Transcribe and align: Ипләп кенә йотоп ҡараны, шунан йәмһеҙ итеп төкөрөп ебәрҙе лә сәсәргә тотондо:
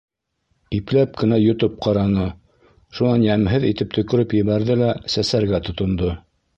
Ипләп 0.77 1.19
кенә 1.23 1.37
йотоп 1.43 1.75
ҡараны, 1.87 2.25
шунан 2.99 3.29
йәмһеҙ 3.29 3.71
итеп 3.73 3.95
төкөрөп 4.01 4.37
ебәрҙе 4.43 4.83
лә 4.85 4.93
сәсәргә 5.19 5.67
тотондо: 5.71 6.15